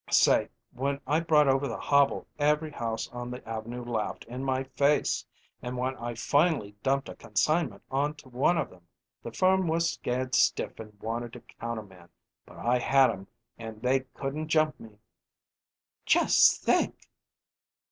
Say, 0.09 0.49
when 0.71 0.99
I 1.05 1.19
brought 1.19 1.47
over 1.47 1.67
the 1.67 1.77
hobble 1.77 2.25
every 2.39 2.71
house 2.71 3.07
on 3.09 3.29
the 3.29 3.47
Avenue 3.47 3.85
laughed 3.85 4.23
in 4.23 4.43
my 4.43 4.63
face; 4.63 5.23
and 5.61 5.77
when 5.77 5.95
I 5.97 6.15
finally 6.15 6.75
dumped 6.81 7.07
a 7.07 7.15
consignment 7.15 7.83
on 7.91 8.15
to 8.15 8.29
one 8.29 8.57
of 8.57 8.71
them, 8.71 8.87
the 9.21 9.31
firm 9.31 9.67
was 9.67 9.91
scared 9.93 10.33
stiff 10.33 10.79
and 10.79 10.99
wanted 10.99 11.33
to 11.33 11.41
countermand; 11.41 12.09
but 12.47 12.57
I 12.57 12.79
had 12.79 13.11
'em 13.11 13.27
and 13.59 13.79
they 13.79 13.99
couldn't 14.15 14.47
jump 14.47 14.79
me." 14.79 14.97
"Just 16.03 16.63
think!" 16.63 16.95